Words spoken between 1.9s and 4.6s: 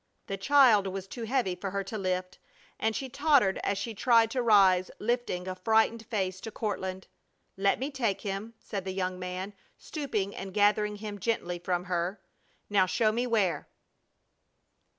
lift, and she tottered as she tried to